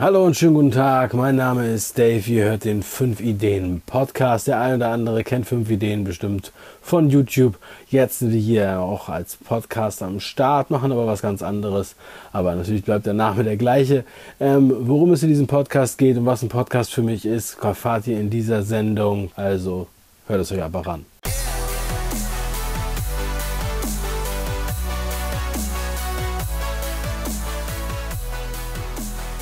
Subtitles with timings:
[0.00, 1.12] Hallo und schönen guten Tag.
[1.12, 2.26] Mein Name ist Dave.
[2.30, 4.46] Ihr hört den 5 Ideen Podcast.
[4.46, 7.58] Der eine oder andere kennt 5 Ideen bestimmt von YouTube.
[7.90, 11.96] Jetzt sind wir hier auch als Podcast am Start, machen aber was ganz anderes.
[12.32, 14.04] Aber natürlich bleibt der Name der gleiche.
[14.40, 18.06] Ähm, worum es in diesem Podcast geht und was ein Podcast für mich ist, erfahrt
[18.06, 19.30] ihr in dieser Sendung.
[19.36, 19.86] Also
[20.28, 21.04] hört es euch aber ran.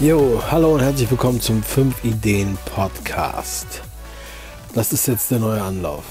[0.01, 3.83] Jo, hallo und herzlich willkommen zum 5 Ideen Podcast.
[4.73, 6.05] Das ist jetzt der neue Anlauf.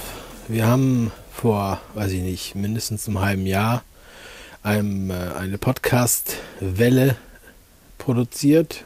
[0.46, 3.82] Wir haben vor, weiß ich nicht, mindestens einem halben Jahr
[4.62, 7.16] einem, äh, eine Podcast-Welle
[7.96, 8.84] produziert,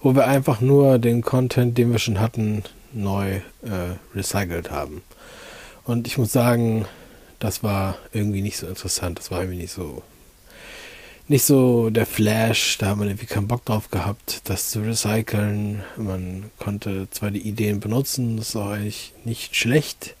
[0.00, 2.62] wo wir einfach nur den Content, den wir schon hatten,
[2.92, 5.02] neu äh, recycelt haben.
[5.82, 6.84] Und ich muss sagen,
[7.40, 10.04] das war irgendwie nicht so interessant, das war irgendwie nicht so
[11.26, 15.82] nicht so der Flash, da hat man irgendwie keinen Bock drauf gehabt, das zu recyceln.
[15.96, 20.16] Man konnte zwar die Ideen benutzen, das ist auch eigentlich nicht schlecht.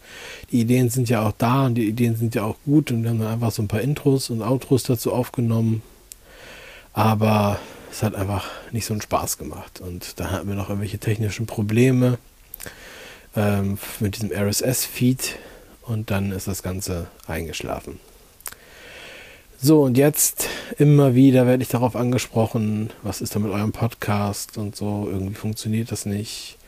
[0.50, 3.10] Die Ideen sind ja auch da und die Ideen sind ja auch gut und wir
[3.10, 5.82] haben dann einfach so ein paar Intros und Outros dazu aufgenommen.
[6.94, 7.58] Aber
[7.90, 9.80] es hat einfach nicht so einen Spaß gemacht.
[9.80, 12.18] Und dann hatten wir noch irgendwelche technischen Probleme
[13.36, 15.36] ähm, mit diesem RSS-Feed
[15.82, 18.00] und dann ist das Ganze eingeschlafen.
[19.66, 24.58] So, und jetzt immer wieder werde ich darauf angesprochen, was ist da mit eurem Podcast
[24.58, 26.58] und so, irgendwie funktioniert das nicht.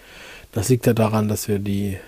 [0.52, 1.98] Das liegt ja daran, dass wir die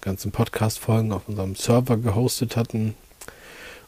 [0.00, 2.94] ganzen Podcast-Folgen auf unserem Server gehostet hatten.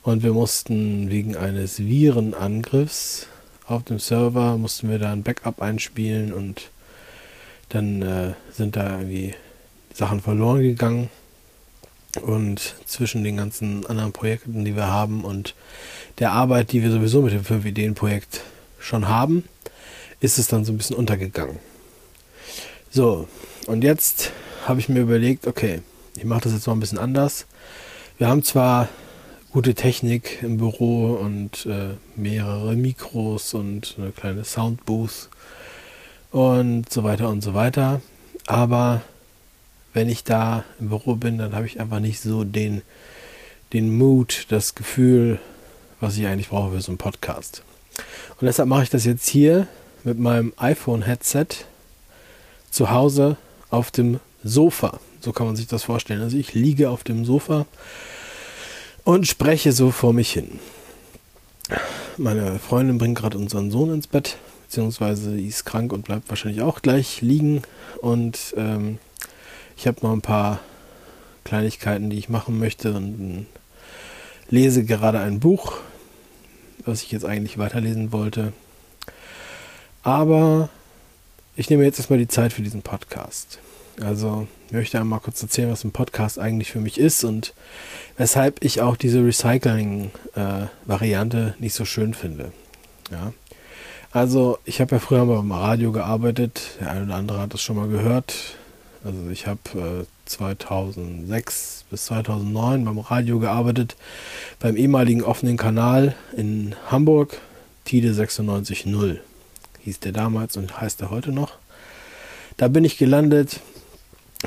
[0.03, 3.28] Und wir mussten wegen eines Virenangriffs
[3.66, 6.69] auf dem Server, mussten wir da ein Backup einspielen und
[7.70, 9.33] dann äh, sind da irgendwie
[9.94, 11.09] Sachen verloren gegangen
[12.20, 15.55] und zwischen den ganzen anderen Projekten, die wir haben und
[16.19, 18.42] der Arbeit, die wir sowieso mit dem 5-Ideen-Projekt
[18.78, 19.44] schon haben,
[20.20, 21.58] ist es dann so ein bisschen untergegangen.
[22.91, 23.28] So,
[23.66, 24.32] und jetzt
[24.66, 25.80] habe ich mir überlegt, okay,
[26.16, 27.46] ich mache das jetzt mal ein bisschen anders.
[28.19, 28.88] Wir haben zwar
[29.50, 35.28] gute Technik im Büro und äh, mehrere Mikros und eine kleine Soundbooth
[36.31, 38.00] und so weiter und so weiter,
[38.47, 39.03] aber
[39.92, 42.82] wenn ich da im Büro bin, dann habe ich einfach nicht so den,
[43.72, 45.38] den Mut, das Gefühl,
[46.00, 47.62] was ich eigentlich brauche für so einen Podcast.
[48.41, 49.66] Und deshalb mache ich das jetzt hier
[50.04, 51.47] mit meinem iPhone-Headset
[52.70, 53.36] zu Hause
[53.70, 54.98] auf dem Sofa.
[55.20, 56.22] So kann man sich das vorstellen.
[56.22, 57.66] Also ich liege auf dem Sofa
[59.04, 60.58] und spreche so vor mich hin.
[62.16, 66.82] Meine Freundin bringt gerade unseren Sohn ins Bett, beziehungsweise ist krank und bleibt wahrscheinlich auch
[66.82, 67.62] gleich liegen.
[68.00, 68.98] Und ähm,
[69.77, 70.60] ich habe noch ein paar
[71.44, 73.47] Kleinigkeiten, die ich machen möchte und
[74.49, 75.78] lese gerade ein Buch
[76.87, 78.53] was ich jetzt eigentlich weiterlesen wollte.
[80.03, 80.69] Aber
[81.56, 83.59] ich nehme jetzt erstmal die Zeit für diesen Podcast.
[84.00, 87.53] Also ich möchte einmal kurz erzählen, was ein Podcast eigentlich für mich ist und
[88.16, 92.53] weshalb ich auch diese Recycling-Variante nicht so schön finde.
[93.11, 93.34] Ja.
[94.11, 97.62] Also ich habe ja früher mal beim Radio gearbeitet, der eine oder andere hat das
[97.62, 98.56] schon mal gehört.
[99.04, 103.96] Also ich habe äh, 2006 bis 2009 beim Radio gearbeitet,
[104.60, 107.40] beim ehemaligen offenen Kanal in Hamburg,
[107.84, 109.18] Tide 96.0
[109.84, 111.54] hieß der damals und heißt er heute noch.
[112.56, 113.60] Da bin ich gelandet,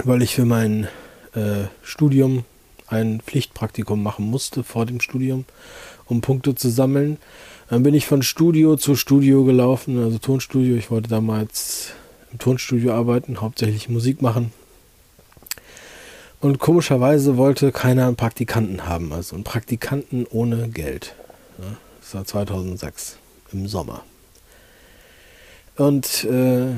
[0.03, 0.87] weil ich für mein
[1.33, 2.45] äh, Studium
[2.87, 5.45] ein Pflichtpraktikum machen musste vor dem Studium,
[6.05, 7.17] um Punkte zu sammeln.
[7.69, 10.75] Dann bin ich von Studio zu Studio gelaufen, also Tonstudio.
[10.75, 11.93] Ich wollte damals
[12.35, 14.51] im Tonstudio arbeiten, hauptsächlich Musik machen.
[16.41, 21.16] Und komischerweise wollte keiner einen Praktikanten haben, also einen Praktikanten ohne Geld.
[22.01, 23.18] das war 2006
[23.53, 24.03] im Sommer.
[25.78, 26.72] Und äh,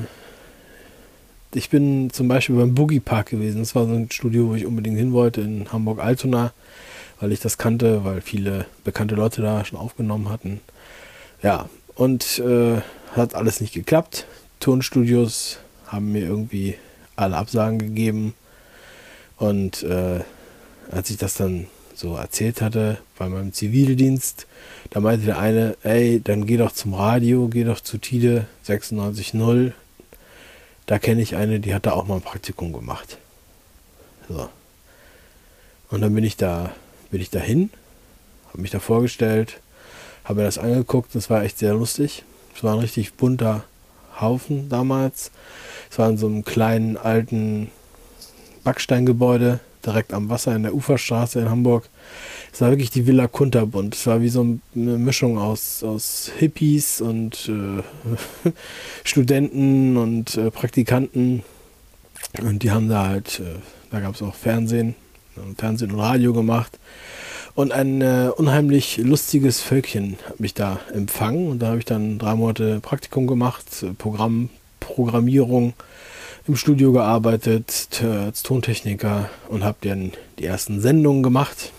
[1.54, 3.58] ich bin zum Beispiel beim Boogie Park gewesen.
[3.58, 6.52] Das war so ein Studio, wo ich unbedingt hin wollte in Hamburg-Altona,
[7.18, 10.60] weil ich das kannte, weil viele bekannte Leute da schon aufgenommen hatten.
[11.42, 12.80] Ja, und äh,
[13.16, 14.26] hat alles nicht geklappt.
[14.60, 16.76] Tonstudios haben mir irgendwie
[17.16, 18.34] alle Absagen gegeben.
[19.36, 20.20] Und äh,
[20.90, 24.46] als ich das dann so erzählt hatte bei meinem Zivildienst,
[24.90, 29.72] da meinte der eine, ey, dann geh doch zum Radio, geh doch zu Tide 96.0.
[30.86, 33.18] Da kenne ich eine, die hat da auch mal ein Praktikum gemacht.
[34.28, 34.48] So.
[35.90, 36.72] Und dann bin ich da,
[37.10, 37.70] bin ich dahin,
[38.48, 39.60] habe mich da vorgestellt,
[40.24, 42.24] habe mir das angeguckt, das war echt sehr lustig.
[42.54, 43.64] Es war ein richtig bunter
[44.20, 45.30] Haufen damals.
[45.90, 47.70] Es war in so einem kleinen alten
[48.64, 51.88] Backsteingebäude direkt am Wasser in der Uferstraße in Hamburg.
[52.52, 53.94] Es war wirklich die Villa Kunterbund.
[53.94, 54.40] Es war wie so
[54.74, 58.50] eine Mischung aus, aus Hippies und äh,
[59.04, 61.42] Studenten und äh, Praktikanten.
[62.40, 63.58] Und die haben da halt, äh,
[63.90, 64.94] da gab es auch Fernsehen,
[65.56, 66.78] Fernsehen und Radio gemacht.
[67.58, 71.48] Und ein äh, unheimlich lustiges Völkchen hat mich da empfangen.
[71.48, 73.64] Und da habe ich dann drei Monate Praktikum gemacht,
[73.98, 75.72] Programm, Programmierung
[76.46, 81.72] im Studio gearbeitet als Tontechniker und habe dann die ersten Sendungen gemacht.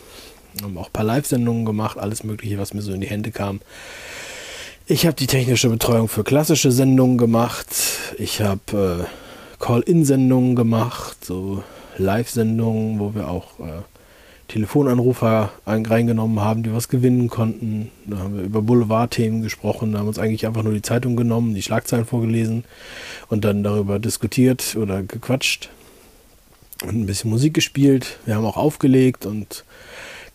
[0.62, 3.62] Haben auch ein paar Live-Sendungen gemacht, alles Mögliche, was mir so in die Hände kam.
[4.86, 7.68] Ich habe die technische Betreuung für klassische Sendungen gemacht.
[8.18, 11.64] Ich habe äh, Call-In-Sendungen gemacht, so
[11.98, 13.84] Live-Sendungen, wo wir auch äh,
[14.50, 17.92] Telefonanrufer reingenommen haben, die was gewinnen konnten.
[18.06, 21.56] Da haben wir über Boulevardthemen gesprochen, da haben uns eigentlich einfach nur die Zeitung genommen,
[21.56, 22.66] die Schlagzeilen vorgelesen
[23.30, 25.70] und dann darüber diskutiert oder gequatscht
[26.84, 28.18] und ein bisschen Musik gespielt.
[28.26, 29.64] Wir haben auch aufgelegt und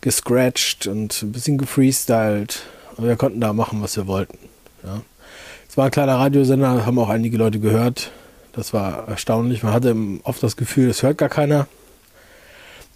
[0.01, 2.63] gescratcht und ein bisschen gefreestylt.
[2.97, 4.37] Und wir konnten da machen, was wir wollten.
[4.83, 5.01] Ja.
[5.67, 8.11] Es war ein kleiner Radiosender, haben auch einige Leute gehört.
[8.53, 9.63] Das war erstaunlich.
[9.63, 11.67] Man hatte oft das Gefühl, es hört gar keiner.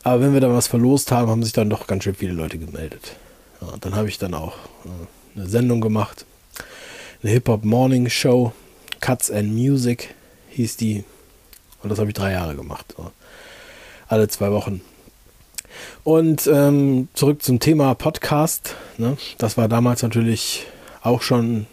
[0.04, 2.57] Aber wenn wir dann was verlost haben, haben sich dann doch ganz schön viele Leute
[2.57, 3.16] gemeldet.
[3.62, 4.56] Ja, dann habe ich dann auch
[4.86, 6.25] äh, eine Sendung gemacht.
[7.22, 8.54] Eine Hip-Hop Morning Show.
[9.01, 10.13] Cuts and Music
[10.50, 11.04] hieß die.
[11.81, 12.94] Und das habe ich drei Jahre gemacht.
[12.98, 13.12] So.
[14.07, 14.81] Alle zwei Wochen.
[16.04, 18.75] Und ähm, zurück zum Thema Podcast.
[18.98, 19.18] Ne?
[19.38, 20.66] Das war damals natürlich
[21.01, 21.68] auch schon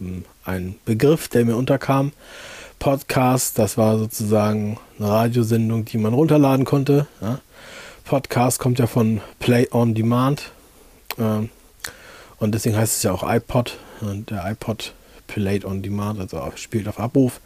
[0.00, 2.12] ähm, ein Begriff, der mir unterkam.
[2.78, 7.08] Podcast, das war sozusagen eine Radiosendung, die man runterladen konnte.
[7.20, 7.40] Ja?
[8.08, 10.50] Podcast kommt ja von Play on Demand.
[11.18, 11.50] Ähm,
[12.38, 13.76] und deswegen heißt es ja auch iPod.
[14.00, 14.94] Und der iPod
[15.26, 17.42] Played on Demand, also spielt auf Abruf.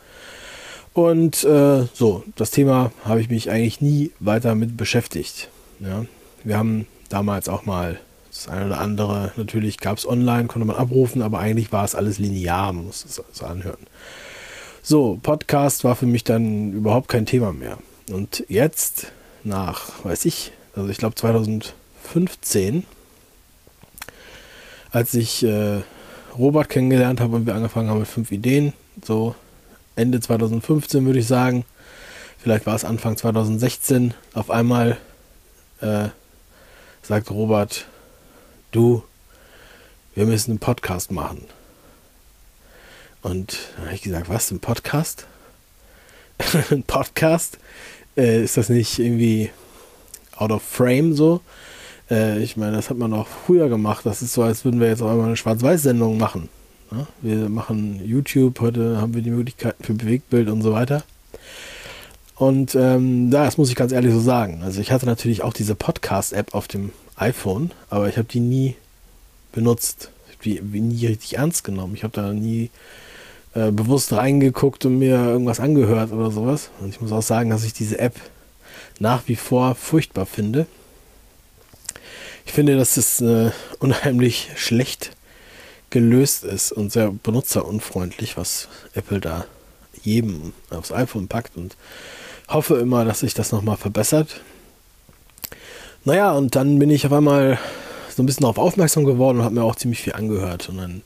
[0.95, 5.49] Und äh, so, das Thema habe ich mich eigentlich nie weiter mit beschäftigt.
[5.81, 6.07] Ja.
[6.45, 7.99] Wir haben damals auch mal
[8.31, 11.97] das eine oder andere, natürlich gab es online, konnte man abrufen, aber eigentlich war es
[11.97, 13.85] alles linear, man muss es so anhören.
[14.81, 17.79] So, Podcast war für mich dann überhaupt kein Thema mehr.
[18.11, 19.13] Und jetzt
[19.45, 22.87] nach, weiß ich, also ich glaube 2015,
[24.91, 25.81] als ich äh,
[26.37, 28.73] Robert kennengelernt habe und wir angefangen haben mit fünf Ideen,
[29.05, 29.35] so
[29.97, 31.65] Ende 2015 würde ich sagen,
[32.39, 34.99] vielleicht war es Anfang 2016, auf einmal
[35.81, 36.09] äh,
[37.03, 37.87] sagt Robert,
[38.71, 39.03] du,
[40.15, 41.47] wir müssen einen Podcast machen.
[43.23, 45.27] Und dann habe ich gesagt, was, ein Podcast?
[46.71, 47.59] ein Podcast?
[48.17, 49.51] Äh, ist das nicht irgendwie
[50.37, 51.41] out of frame so?
[52.11, 54.05] Äh, ich meine, das hat man auch früher gemacht.
[54.05, 56.49] Das ist so, als würden wir jetzt auch einmal eine Schwarz-Weiß-Sendung machen.
[56.91, 57.07] Ja?
[57.21, 61.05] Wir machen YouTube, heute haben wir die Möglichkeiten für Bewegtbild und so weiter.
[62.37, 64.63] Und ähm, das muss ich ganz ehrlich so sagen.
[64.63, 68.77] Also ich hatte natürlich auch diese Podcast-App auf dem iPhone, aber ich habe die nie
[69.53, 70.11] benutzt.
[70.29, 71.95] Ich habe die nie richtig ernst genommen.
[71.95, 72.71] Ich habe da nie
[73.55, 76.71] äh, bewusst reingeguckt und mir irgendwas angehört oder sowas.
[76.81, 78.15] Und ich muss auch sagen, dass ich diese App
[78.99, 80.67] nach wie vor furchtbar finde.
[82.47, 85.11] Ich finde, dass es äh, unheimlich schlecht
[85.91, 89.45] gelöst ist und sehr benutzerunfreundlich, was Apple da
[90.03, 91.77] jedem aufs iPhone packt und
[92.49, 94.41] hoffe immer, dass sich das nochmal verbessert.
[96.05, 97.59] Naja, und dann bin ich auf einmal
[98.15, 100.69] so ein bisschen darauf aufmerksam geworden und habe mir auch ziemlich viel angehört.
[100.69, 101.03] Und dann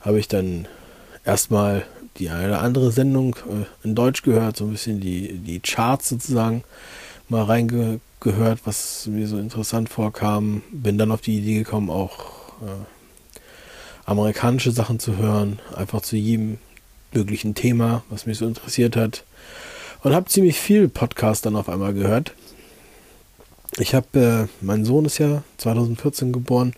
[0.00, 0.66] habe ich dann
[1.24, 1.84] erstmal
[2.18, 6.08] die eine oder andere Sendung äh, in Deutsch gehört, so ein bisschen die, die Charts
[6.08, 6.64] sozusagen
[7.28, 10.62] mal reingehört, was mir so interessant vorkam.
[10.72, 12.84] Bin dann auf die Idee gekommen, auch äh,
[14.04, 16.58] amerikanische Sachen zu hören, einfach zu jedem
[17.12, 19.24] möglichen Thema, was mich so interessiert hat.
[20.02, 22.32] Und habe ziemlich viel Podcast dann auf einmal gehört.
[23.78, 26.74] Ich habe, äh, mein Sohn ist ja 2014 geboren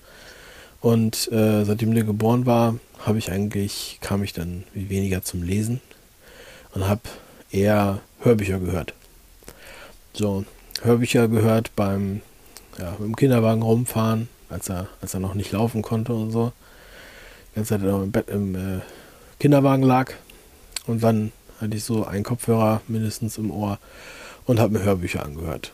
[0.81, 5.81] und äh, seitdem der geboren war, habe ich eigentlich, kam ich dann weniger zum Lesen
[6.75, 7.03] und habe
[7.51, 8.95] eher Hörbücher gehört.
[10.15, 10.45] So,
[10.83, 12.21] Hörbücher gehört beim
[12.79, 16.53] ja, dem Kinderwagen rumfahren, als er, als er noch nicht laufen konnte und so.
[17.51, 18.81] Die ganze Zeit im Bett im äh,
[19.39, 20.13] Kinderwagen lag.
[20.87, 23.79] Und dann hatte ich so einen Kopfhörer mindestens im Ohr
[24.47, 25.73] und habe mir Hörbücher angehört.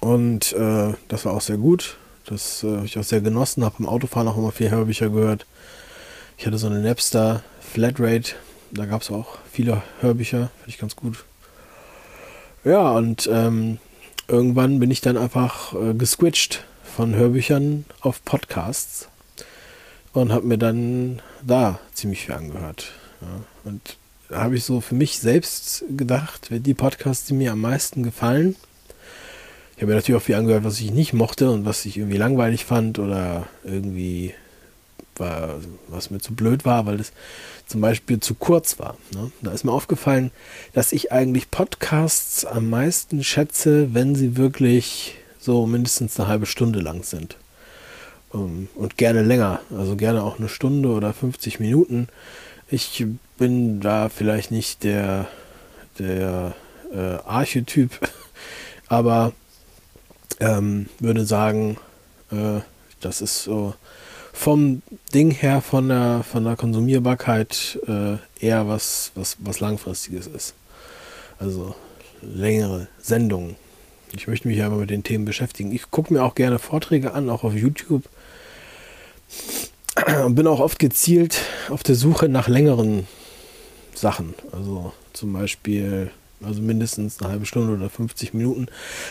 [0.00, 1.96] Und äh, das war auch sehr gut.
[2.26, 3.64] Das äh, habe ich auch sehr genossen.
[3.64, 5.46] Habe im Autofahren auch immer viel Hörbücher gehört.
[6.40, 8.32] Ich hatte so eine Napster Flatrate,
[8.70, 11.26] da gab es auch viele Hörbücher, finde ich ganz gut.
[12.64, 13.76] Ja, und ähm,
[14.26, 19.08] irgendwann bin ich dann einfach äh, geswitcht von Hörbüchern auf Podcasts
[20.14, 22.92] und habe mir dann da ziemlich viel angehört.
[23.20, 23.28] Ja.
[23.64, 23.98] Und
[24.30, 28.56] da habe ich so für mich selbst gedacht, die Podcasts, die mir am meisten gefallen,
[29.76, 32.16] Ich habe mir natürlich auch viel angehört, was ich nicht mochte und was ich irgendwie
[32.16, 34.32] langweilig fand oder irgendwie
[35.20, 35.56] war,
[35.88, 37.12] was mir zu blöd war, weil es
[37.66, 38.96] zum Beispiel zu kurz war.
[39.14, 39.30] Ne?
[39.42, 40.32] Da ist mir aufgefallen,
[40.72, 46.80] dass ich eigentlich Podcasts am meisten schätze, wenn sie wirklich so mindestens eine halbe Stunde
[46.80, 47.36] lang sind.
[48.30, 52.08] Um, ähm, und gerne länger, also gerne auch eine Stunde oder 50 Minuten.
[52.68, 53.04] Ich
[53.38, 55.26] bin da vielleicht nicht der,
[55.98, 56.54] der
[56.92, 57.98] äh, Archetyp,
[58.88, 59.32] aber
[60.38, 61.76] ähm, würde sagen,
[62.30, 62.60] äh,
[63.00, 63.74] das ist so
[64.32, 64.82] vom
[65.14, 70.54] Ding her, von der, von der Konsumierbarkeit äh, eher was, was, was Langfristiges ist.
[71.38, 71.74] Also
[72.22, 73.56] längere Sendungen.
[74.12, 75.72] Ich möchte mich ja immer mit den Themen beschäftigen.
[75.72, 78.04] Ich gucke mir auch gerne Vorträge an, auch auf YouTube.
[80.24, 83.06] Und bin auch oft gezielt auf der Suche nach längeren
[83.94, 84.34] Sachen.
[84.52, 86.10] Also zum Beispiel
[86.44, 88.66] also mindestens eine halbe Stunde oder 50 Minuten,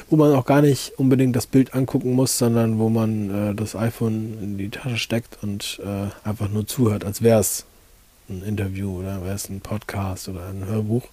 [0.09, 3.75] wo man auch gar nicht unbedingt das Bild angucken muss, sondern wo man äh, das
[3.75, 7.65] iPhone in die Tasche steckt und äh, einfach nur zuhört, als wäre es
[8.29, 11.07] ein Interview oder wäre es ein Podcast oder ein Hörbuch.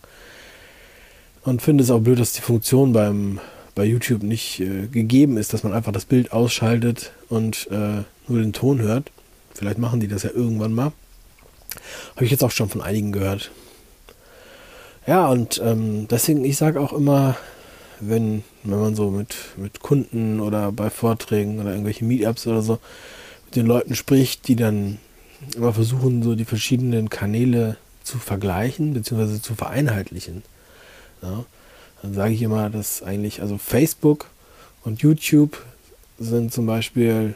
[1.42, 3.38] Und finde es auch blöd, dass die Funktion beim,
[3.74, 8.40] bei YouTube nicht äh, gegeben ist, dass man einfach das Bild ausschaltet und äh, nur
[8.40, 9.12] den Ton hört.
[9.54, 10.92] Vielleicht machen die das ja irgendwann mal.
[12.14, 13.50] Habe ich jetzt auch schon von einigen gehört.
[15.06, 17.36] Ja, und ähm, deswegen, ich sage auch immer,
[18.00, 22.78] wenn, wenn man so mit, mit Kunden oder bei Vorträgen oder irgendwelchen Meetups oder so
[23.46, 24.98] mit den Leuten spricht, die dann
[25.54, 29.40] immer versuchen, so die verschiedenen Kanäle zu vergleichen bzw.
[29.40, 30.42] zu vereinheitlichen.
[31.22, 31.44] Ja,
[32.02, 34.26] dann sage ich immer, dass eigentlich, also Facebook
[34.84, 35.64] und YouTube
[36.18, 37.34] sind zum Beispiel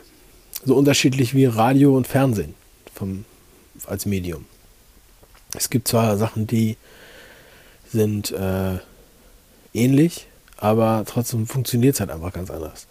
[0.64, 2.54] so unterschiedlich wie Radio und Fernsehen
[2.92, 3.24] vom,
[3.86, 4.44] als Medium.
[5.56, 6.76] Es gibt zwar Sachen, die
[7.92, 8.78] sind äh,
[9.74, 12.86] ähnlich, aber trotzdem funktioniert es halt einfach ganz anders.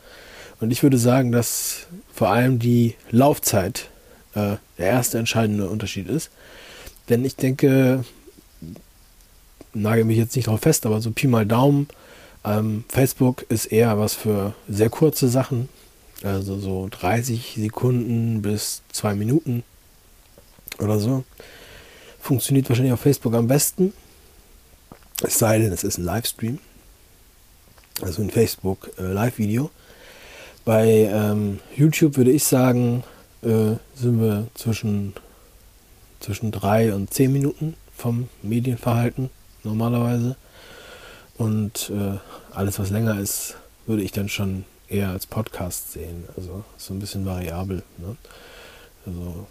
[0.59, 3.89] Und ich würde sagen, dass vor allem die Laufzeit
[4.35, 6.31] äh, der erste entscheidende Unterschied ist.
[7.07, 8.03] Denn ich denke,
[9.73, 11.87] nagel mich jetzt nicht drauf fest, aber so Pi mal Daumen,
[12.43, 15.69] ähm, Facebook ist eher was für sehr kurze Sachen,
[16.23, 19.63] also so 30 Sekunden bis zwei Minuten
[20.79, 21.23] oder so.
[22.19, 23.93] Funktioniert wahrscheinlich auf Facebook am besten.
[25.21, 26.59] Es sei denn, es ist ein Livestream,
[28.01, 29.69] also ein Facebook äh.
[30.63, 33.03] Bei ähm, YouTube würde ich sagen,
[33.41, 35.13] äh, sind wir zwischen,
[36.19, 39.29] zwischen drei und zehn Minuten vom Medienverhalten
[39.63, 40.35] normalerweise.
[41.37, 42.17] Und äh,
[42.53, 43.55] alles, was länger ist,
[43.87, 46.25] würde ich dann schon eher als Podcast sehen.
[46.35, 47.83] Also so ein bisschen variabel.
[47.97, 48.15] Ne?
[49.05, 49.47] Also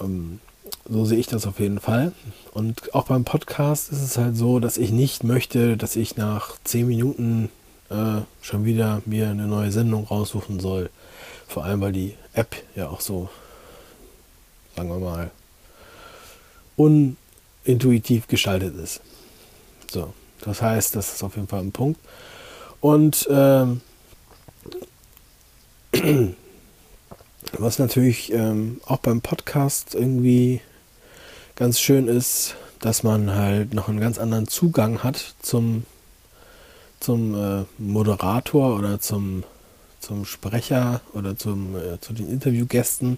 [0.00, 0.40] ähm,
[0.88, 2.12] so sehe ich das auf jeden Fall.
[2.52, 6.56] Und auch beim Podcast ist es halt so, dass ich nicht möchte, dass ich nach
[6.64, 7.50] 10 Minuten
[7.90, 10.90] äh, schon wieder mir eine neue Sendung raussuchen soll.
[11.46, 13.28] Vor allem, weil die App ja auch so,
[14.76, 15.30] sagen wir mal,
[16.76, 19.00] unintuitiv gestaltet ist.
[19.90, 22.00] So, das heißt, das ist auf jeden Fall ein Punkt.
[22.80, 23.80] Und ähm,
[27.58, 30.60] was natürlich ähm, auch beim Podcast irgendwie
[31.56, 35.84] ganz schön ist, dass man halt noch einen ganz anderen Zugang hat zum,
[37.00, 39.44] zum äh, Moderator oder zum,
[40.00, 43.16] zum Sprecher oder zum, äh, zu den Interviewgästen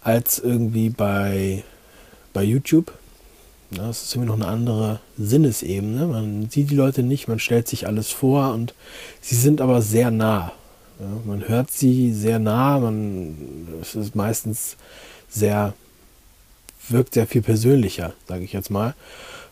[0.00, 1.64] als irgendwie bei,
[2.32, 2.92] bei YouTube.
[3.70, 6.06] Das ist irgendwie noch eine andere Sinnesebene.
[6.06, 8.74] Man sieht die Leute nicht, man stellt sich alles vor und
[9.20, 10.52] sie sind aber sehr nah.
[11.02, 13.36] Ja, man hört sie sehr nah, man,
[13.80, 14.76] es ist meistens
[15.28, 15.74] sehr
[16.88, 18.94] wirkt sehr viel persönlicher, sage ich jetzt mal.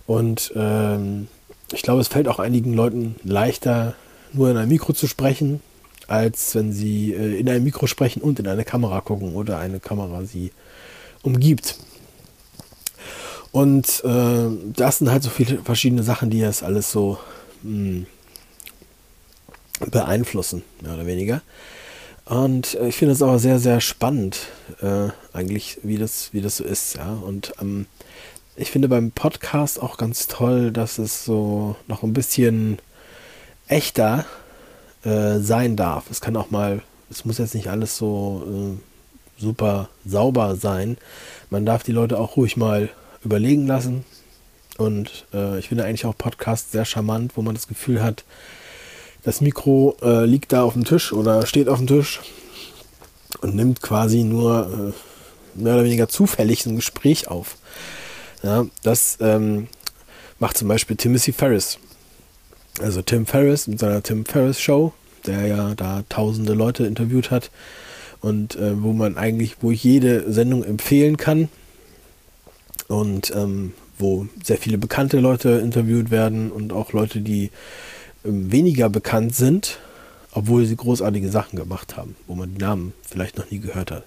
[0.06, 1.26] Und ähm,
[1.72, 3.94] ich glaube, es fällt auch einigen Leuten leichter,
[4.32, 5.60] nur in ein Mikro zu sprechen,
[6.06, 9.80] als wenn sie äh, in ein Mikro sprechen und in eine Kamera gucken oder eine
[9.80, 10.52] Kamera sie
[11.22, 11.78] umgibt.
[13.50, 17.18] Und äh, das sind halt so viele verschiedene Sachen, die das alles so
[17.64, 18.06] mh, hm,
[19.86, 21.42] beeinflussen, mehr oder weniger.
[22.24, 24.48] Und äh, ich finde es aber sehr, sehr spannend,
[24.80, 27.12] äh, eigentlich, wie das, wie das so ist, ja.
[27.12, 27.86] Und ähm,
[28.56, 32.78] ich finde beim Podcast auch ganz toll, dass es so noch ein bisschen
[33.68, 34.26] echter
[35.04, 36.10] äh, sein darf.
[36.10, 40.98] Es kann auch mal, es muss jetzt nicht alles so äh, super sauber sein.
[41.48, 42.90] Man darf die Leute auch ruhig mal
[43.24, 44.04] überlegen lassen.
[44.78, 48.24] Und äh, ich finde eigentlich auch Podcasts sehr charmant, wo man das Gefühl hat,
[49.22, 52.20] das Mikro äh, liegt da auf dem Tisch oder steht auf dem Tisch
[53.40, 54.94] und nimmt quasi nur
[55.56, 57.56] äh, mehr oder weniger zufällig ein Gespräch auf.
[58.42, 59.68] Ja, das ähm,
[60.38, 61.78] macht zum Beispiel Timothy Ferris.
[62.80, 64.92] Also Tim Ferriss mit seiner Tim Ferriss Show,
[65.26, 67.50] der ja da tausende Leute interviewt hat
[68.20, 71.48] und äh, wo man eigentlich, wo ich jede Sendung empfehlen kann
[72.88, 77.50] und ähm, wo sehr viele bekannte Leute interviewt werden und auch Leute, die
[78.22, 79.78] weniger bekannt sind,
[80.32, 84.04] obwohl sie großartige Sachen gemacht haben, wo man die Namen vielleicht noch nie gehört hat.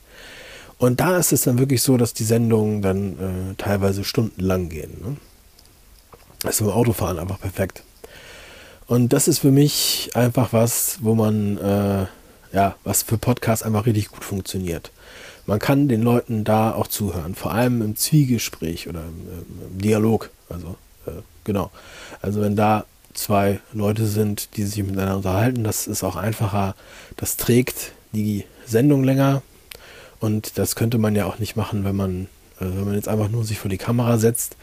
[0.77, 4.91] Und da ist es dann wirklich so, dass die Sendungen dann äh, teilweise stundenlang gehen.
[5.01, 5.17] Ne?
[6.41, 7.83] Das ist im Autofahren einfach perfekt.
[8.87, 12.05] Und das ist für mich einfach was, wo man, äh,
[12.53, 14.91] ja, was für Podcasts einfach richtig gut funktioniert.
[15.45, 20.29] Man kann den Leuten da auch zuhören, vor allem im Zwiegespräch oder im, im Dialog.
[20.49, 21.71] Also, äh, genau.
[22.21, 26.75] Also, wenn da zwei Leute sind, die sich miteinander unterhalten, das ist auch einfacher.
[27.17, 29.41] Das trägt die Sendung länger.
[30.19, 32.27] Und das könnte man ja auch nicht machen, wenn man,
[32.59, 34.55] also wenn man jetzt einfach nur sich vor die Kamera setzt,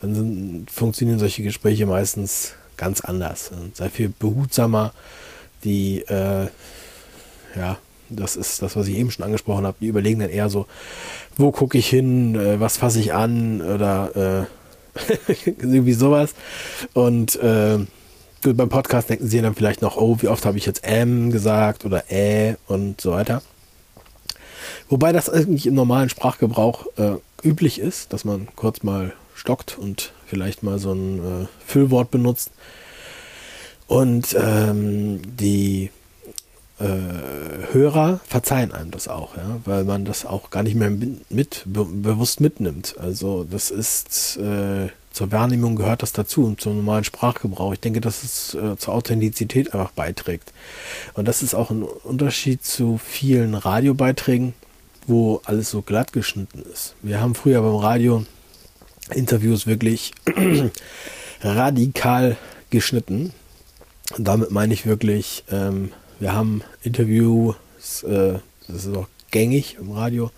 [0.00, 4.92] dann sind, funktionieren solche Gespräche meistens ganz anders und sehr viel behutsamer.
[5.62, 6.48] Die, äh,
[7.56, 7.78] ja,
[8.10, 9.76] das ist das, was ich eben schon angesprochen habe.
[9.80, 10.66] Die überlegen dann eher so,
[11.36, 14.63] wo gucke ich hin, äh, was fasse ich an oder äh,
[15.58, 16.34] irgendwie sowas.
[16.92, 17.78] Und äh,
[18.42, 21.84] beim Podcast denken sie dann vielleicht noch, oh, wie oft habe ich jetzt M gesagt
[21.84, 23.42] oder Ä und so weiter.
[24.88, 30.12] Wobei das eigentlich im normalen Sprachgebrauch äh, üblich ist, dass man kurz mal stockt und
[30.26, 32.50] vielleicht mal so ein äh, Füllwort benutzt.
[33.86, 35.90] Und ähm, die
[36.80, 41.62] äh, Hörer verzeihen einem das auch, ja, weil man das auch gar nicht mehr mit,
[41.66, 42.96] be bewusst mitnimmt.
[42.98, 47.72] Also das ist äh, zur Wahrnehmung gehört das dazu und zum normalen Sprachgebrauch.
[47.72, 50.52] Ich denke, dass es äh, zur Authentizität einfach beiträgt.
[51.14, 54.54] Und das ist auch ein Unterschied zu vielen Radiobeiträgen,
[55.06, 56.96] wo alles so glatt geschnitten ist.
[57.00, 58.26] Wir haben früher beim Radio
[59.12, 60.12] Interviews wirklich
[61.42, 62.36] radikal
[62.70, 63.32] geschnitten.
[64.16, 65.92] Und damit meine ich wirklich, ähm,
[66.24, 70.30] wir haben Interviews, äh, das ist auch gängig im Radio,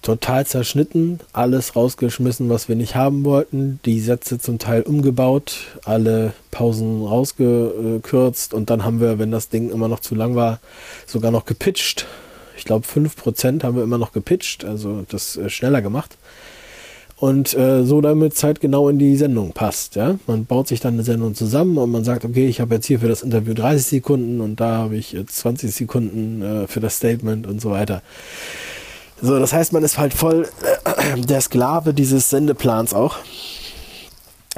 [0.00, 6.32] total zerschnitten, alles rausgeschmissen, was wir nicht haben wollten, die Sätze zum Teil umgebaut, alle
[6.50, 10.58] Pausen rausgekürzt und dann haben wir, wenn das Ding immer noch zu lang war,
[11.06, 12.06] sogar noch gepitcht.
[12.56, 16.16] Ich glaube, 5% haben wir immer noch gepitcht, also das äh, schneller gemacht
[17.24, 19.96] und äh, so damit Zeit genau in die Sendung passt.
[19.96, 20.18] Ja?
[20.26, 23.00] Man baut sich dann eine Sendung zusammen und man sagt, okay, ich habe jetzt hier
[23.00, 26.98] für das Interview 30 Sekunden und da habe ich jetzt 20 Sekunden äh, für das
[26.98, 28.02] Statement und so weiter.
[29.22, 30.46] So, das heißt, man ist halt voll
[30.84, 33.16] äh, der Sklave dieses Sendeplans auch.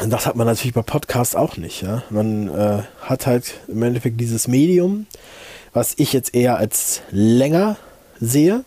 [0.02, 1.82] Und das hat man natürlich bei Podcasts auch nicht.
[1.82, 2.02] Ja?
[2.10, 5.06] Man äh, hat halt im Endeffekt dieses Medium,
[5.72, 7.76] was ich jetzt eher als länger
[8.18, 8.64] sehe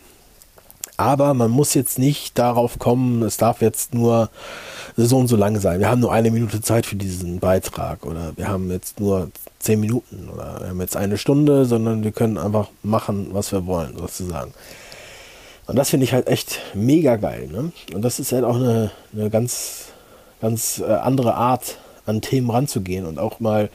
[1.00, 4.30] aber man muss jetzt nicht darauf kommen, es darf jetzt nur
[4.98, 5.80] so und so lang sein.
[5.80, 9.80] Wir haben nur eine Minute Zeit für diesen Beitrag oder wir haben jetzt nur zehn
[9.80, 13.96] Minuten oder wir haben jetzt eine Stunde, sondern wir können einfach machen, was wir wollen,
[13.98, 14.54] sozusagen.
[15.68, 17.48] Und das finde ich halt echt mega geil.
[17.48, 17.72] Ne?
[17.94, 19.86] Und das ist halt auch eine, eine ganz,
[20.42, 23.70] ganz äh, andere Art, an Themen ranzugehen und auch mal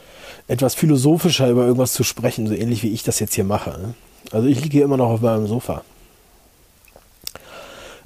[0.47, 3.71] etwas philosophischer über irgendwas zu sprechen, so ähnlich wie ich das jetzt hier mache.
[3.71, 3.93] Ne?
[4.31, 5.83] Also ich liege hier immer noch auf meinem Sofa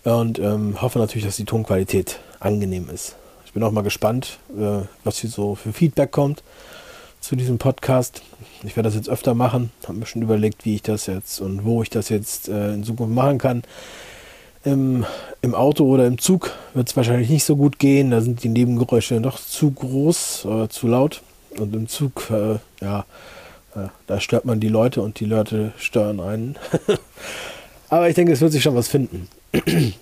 [0.04, 3.16] und ähm, hoffe natürlich, dass die Tonqualität angenehm ist.
[3.46, 6.44] Ich bin auch mal gespannt, äh, was hier so für Feedback kommt
[7.20, 8.22] zu diesem Podcast.
[8.64, 9.72] Ich werde das jetzt öfter machen.
[9.88, 12.84] Habe mir schon überlegt, wie ich das jetzt und wo ich das jetzt äh, in
[12.84, 13.64] Zukunft machen kann.
[14.64, 15.06] Im,
[15.42, 18.12] Im, Auto oder im Zug wird es wahrscheinlich nicht so gut gehen.
[18.12, 21.22] Da sind die Nebengeräusche doch zu groß oder zu laut.
[21.58, 23.06] Und im Zug, äh, ja,
[23.76, 26.58] äh, da stört man die Leute und die Leute stören einen.
[27.90, 29.28] Aber ich denke, es wird sich schon was finden.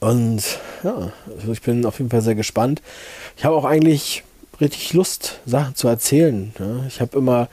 [0.00, 2.82] Und ja, also ich bin auf jeden Fall sehr gespannt.
[3.36, 4.24] Ich habe auch eigentlich
[4.60, 6.52] richtig Lust, Sachen zu erzählen.
[6.58, 6.86] Ja.
[6.86, 7.48] Ich habe immer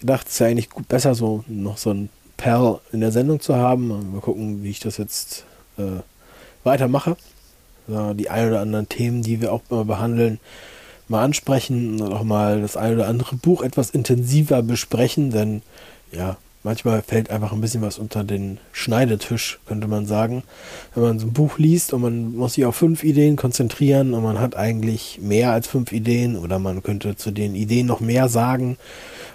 [0.00, 3.40] gedacht, es ist ja eigentlich gut, besser, so noch so ein Perl in der Sendung
[3.40, 4.12] zu haben.
[4.12, 5.44] Mal gucken, wie ich das jetzt
[5.78, 6.00] äh,
[6.62, 7.16] weitermache.
[7.86, 10.40] Ja, die ein oder anderen Themen, die wir auch mal behandeln,
[11.08, 15.62] mal ansprechen und auch mal das ein oder andere Buch etwas intensiver besprechen, denn
[16.12, 20.42] ja, manchmal fällt einfach ein bisschen was unter den Schneidetisch, könnte man sagen.
[20.94, 24.24] Wenn man so ein Buch liest und man muss sich auf fünf Ideen konzentrieren und
[24.24, 28.28] man hat eigentlich mehr als fünf Ideen oder man könnte zu den Ideen noch mehr
[28.28, 28.78] sagen,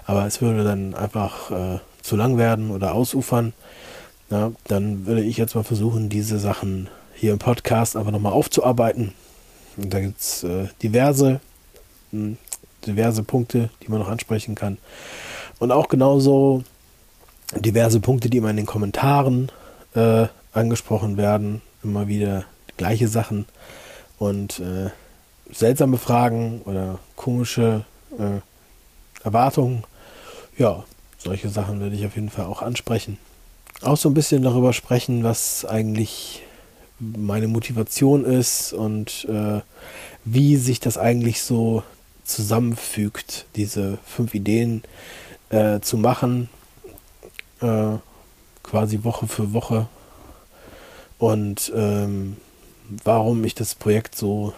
[0.04, 3.54] aber es würde dann einfach äh, zu lang werden oder ausufern.
[4.30, 9.12] Ja, dann würde ich jetzt mal versuchen, diese Sachen hier im Podcast einfach nochmal aufzuarbeiten.
[9.76, 11.40] Und da gibt es äh, diverse,
[12.10, 12.38] hm,
[12.86, 14.78] diverse Punkte, die man noch ansprechen kann.
[15.58, 16.64] Und auch genauso
[17.56, 19.50] diverse Punkte, die immer in den Kommentaren
[19.94, 22.44] äh, angesprochen werden, immer wieder
[22.76, 23.46] gleiche Sachen
[24.18, 24.90] und äh,
[25.52, 27.84] seltsame Fragen oder komische
[28.18, 28.40] äh,
[29.24, 29.84] Erwartungen.
[30.56, 30.84] Ja,
[31.18, 33.18] solche Sachen werde ich auf jeden Fall auch ansprechen.
[33.82, 36.42] Auch so ein bisschen darüber sprechen, was eigentlich
[36.98, 39.60] meine Motivation ist und äh,
[40.24, 41.82] wie sich das eigentlich so
[42.24, 44.82] zusammenfügt, diese fünf Ideen
[45.48, 46.50] äh, zu machen,
[47.60, 47.98] äh,
[48.62, 49.86] quasi Woche für Woche.
[51.18, 52.36] Und ähm,
[53.04, 54.52] warum ich das Projekt so,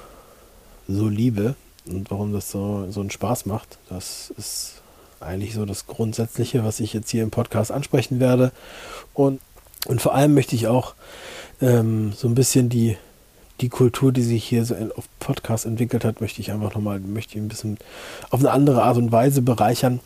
[0.88, 1.54] so liebe
[1.86, 4.82] und warum das so, so einen Spaß macht, das ist
[5.20, 8.52] eigentlich so das Grundsätzliche, was ich jetzt hier im Podcast ansprechen werde.
[9.14, 9.40] Und,
[9.86, 10.94] und vor allem möchte ich auch
[11.60, 12.96] ähm, so ein bisschen die,
[13.60, 17.00] die Kultur, die sich hier so in, auf Podcast entwickelt hat, möchte ich einfach nochmal,
[17.00, 17.78] möchte ich ein bisschen
[18.30, 20.00] auf eine andere Art und Weise bereichern.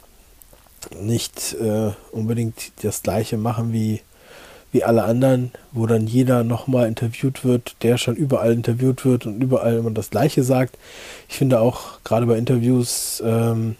[1.00, 4.00] Nicht äh, unbedingt das gleiche machen wie,
[4.72, 9.42] wie alle anderen, wo dann jeder nochmal interviewt wird, der schon überall interviewt wird und
[9.42, 10.78] überall immer das gleiche sagt.
[11.28, 13.76] Ich finde auch, gerade bei Interviews ähm,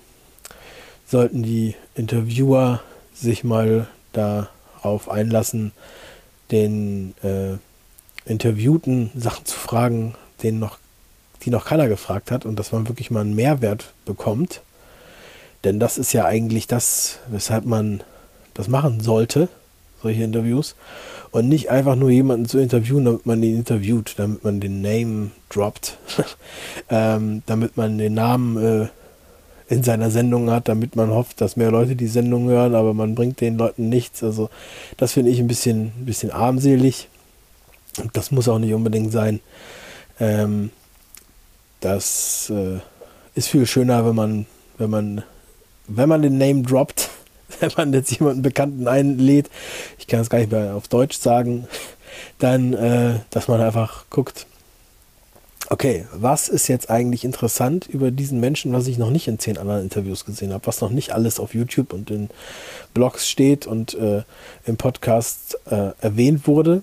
[1.06, 2.80] sollten die Interviewer
[3.14, 5.72] sich mal darauf einlassen,
[6.50, 7.56] den äh,
[8.24, 10.78] Interviewten Sachen zu fragen, denen noch,
[11.42, 14.62] die noch keiner gefragt hat und dass man wirklich mal einen Mehrwert bekommt.
[15.66, 18.05] Denn das ist ja eigentlich das, weshalb man
[18.55, 19.48] das machen sollte,
[20.00, 20.76] solche Interviews.
[21.33, 25.33] Und nicht einfach nur jemanden zu interviewen, damit man ihn interviewt, damit man den Name
[25.48, 25.98] droppt,
[26.88, 28.87] ähm, damit man den Namen äh,
[29.68, 33.16] in seiner Sendung hat, damit man hofft, dass mehr Leute die Sendung hören, aber man
[33.16, 34.22] bringt den Leuten nichts.
[34.22, 34.50] Also
[34.96, 37.09] das finde ich ein bisschen, ein bisschen armselig.
[38.12, 39.40] Das muss auch nicht unbedingt sein.
[40.20, 40.70] Ähm,
[41.81, 42.79] das äh,
[43.35, 44.46] ist viel schöner, wenn man,
[44.79, 45.24] wenn man,
[45.88, 47.11] wenn man den Name droppt,
[47.61, 49.51] wenn man jetzt jemanden Bekannten einlädt,
[49.99, 51.66] ich kann es gar nicht mehr auf Deutsch sagen,
[52.38, 54.46] dann, äh, dass man einfach guckt,
[55.68, 59.59] okay, was ist jetzt eigentlich interessant über diesen Menschen, was ich noch nicht in zehn
[59.59, 62.31] anderen Interviews gesehen habe, was noch nicht alles auf YouTube und in
[62.94, 64.22] Blogs steht und äh,
[64.64, 66.83] im Podcast äh, erwähnt wurde.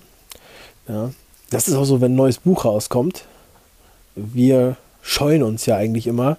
[0.88, 1.10] Ja.
[1.50, 3.24] Das ist auch so, wenn ein neues Buch rauskommt.
[4.16, 6.36] Wir scheuen uns ja eigentlich immer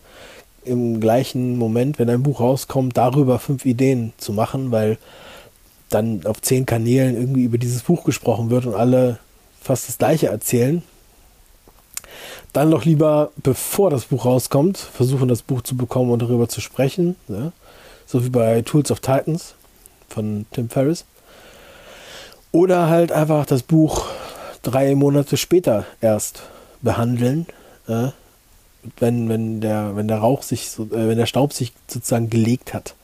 [0.65, 4.97] im gleichen Moment, wenn ein Buch rauskommt, darüber fünf Ideen zu machen, weil
[5.89, 9.19] dann auf zehn Kanälen irgendwie über dieses Buch gesprochen wird und alle
[9.61, 10.83] fast das gleiche erzählen
[12.55, 16.61] dann noch lieber, bevor das Buch rauskommt, versuchen das Buch zu bekommen und darüber zu
[16.61, 17.17] sprechen.
[17.27, 17.51] Ja?
[18.05, 19.55] So wie bei Tools of Titans
[20.07, 21.03] von Tim Ferriss.
[22.53, 24.05] Oder halt einfach das Buch
[24.61, 26.43] drei Monate später erst
[26.81, 27.45] behandeln.
[27.89, 28.13] Ja?
[28.97, 32.73] Wenn, wenn, der, wenn der Rauch sich, so, äh, wenn der Staub sich sozusagen gelegt
[32.73, 32.95] hat.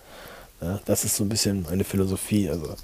[0.61, 2.49] Ja, das ist so ein bisschen eine Philosophie.
[2.49, 2.75] Also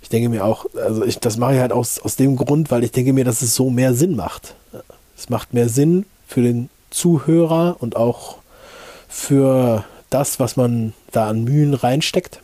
[0.00, 2.84] ich denke mir auch, also ich, das mache ich halt aus, aus dem Grund, weil
[2.84, 4.54] ich denke mir, dass es so mehr Sinn macht.
[5.16, 8.38] Es macht mehr Sinn für den Zuhörer und auch
[9.08, 12.40] für das, was man da an Mühen reinsteckt.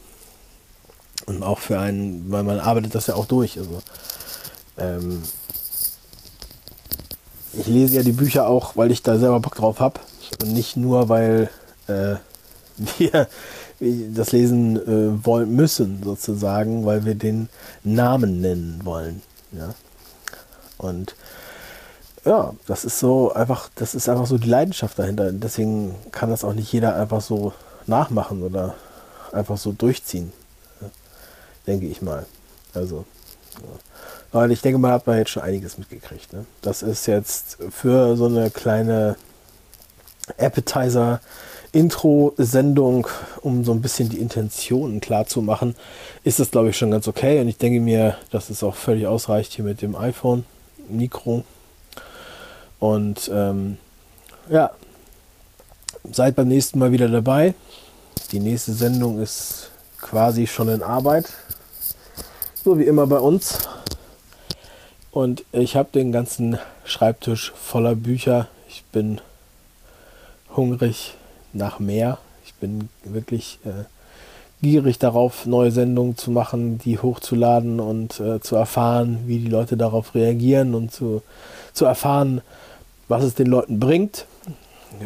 [1.26, 3.58] Und auch für einen, weil man arbeitet das ja auch durch.
[3.58, 3.82] Also,
[4.76, 5.22] ähm,
[7.58, 10.00] ich lese ja die Bücher auch, weil ich da selber Bock drauf habe.
[10.42, 11.50] Und nicht nur, weil
[11.86, 12.16] äh,
[12.98, 13.28] wir
[13.80, 17.48] das lesen äh, wollen müssen, sozusagen, weil wir den
[17.82, 19.22] Namen nennen wollen.
[19.52, 19.74] Ja?
[20.78, 21.14] Und
[22.24, 25.30] ja, das ist so einfach, das ist einfach so die Leidenschaft dahinter.
[25.32, 27.52] Deswegen kann das auch nicht jeder einfach so
[27.86, 28.74] nachmachen oder
[29.32, 30.32] einfach so durchziehen.
[31.66, 32.26] Denke ich mal.
[32.72, 33.04] Also.
[33.54, 33.68] Ja.
[34.34, 36.32] Aber ich denke mal, hat man jetzt schon einiges mitgekriegt.
[36.32, 36.44] Ne?
[36.60, 39.14] Das ist jetzt für so eine kleine
[40.38, 43.06] Appetizer-Intro-Sendung,
[43.42, 45.76] um so ein bisschen die Intentionen klar zu machen,
[46.24, 47.40] ist das, glaube ich, schon ganz okay.
[47.40, 50.44] Und ich denke mir, dass es auch völlig ausreicht hier mit dem iPhone.
[50.88, 51.44] Mikro
[52.78, 53.78] und ähm,
[54.50, 54.70] ja,
[56.12, 57.54] seid beim nächsten Mal wieder dabei.
[58.32, 59.70] Die nächste Sendung ist
[60.00, 61.32] quasi schon in Arbeit.
[62.62, 63.58] So wie immer bei uns.
[65.14, 68.48] Und ich habe den ganzen Schreibtisch voller Bücher.
[68.68, 69.20] Ich bin
[70.56, 71.14] hungrig
[71.52, 72.18] nach mehr.
[72.44, 73.84] Ich bin wirklich äh,
[74.60, 79.76] gierig darauf, neue Sendungen zu machen, die hochzuladen und äh, zu erfahren, wie die Leute
[79.76, 81.22] darauf reagieren und zu,
[81.72, 82.40] zu erfahren,
[83.06, 84.26] was es den Leuten bringt.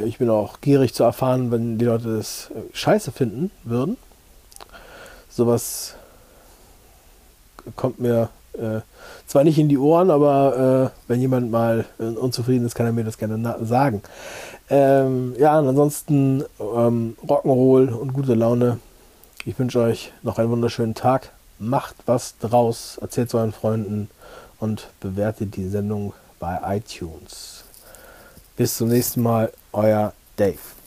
[0.06, 3.98] Ich bin auch gierig zu erfahren, wenn die Leute das äh, scheiße finden würden.
[5.28, 5.96] Sowas
[7.76, 8.80] kommt mir äh,
[9.26, 12.92] zwar nicht in die Ohren, aber äh, wenn jemand mal äh, unzufrieden ist, kann er
[12.92, 14.02] mir das gerne sagen.
[14.70, 18.78] Ähm, ja, und ansonsten ähm, Rock'n'Roll und gute Laune.
[19.44, 21.30] Ich wünsche euch noch einen wunderschönen Tag.
[21.58, 24.10] Macht was draus, erzählt es euren Freunden
[24.60, 27.64] und bewertet die Sendung bei iTunes.
[28.56, 30.77] Bis zum nächsten Mal, euer Dave.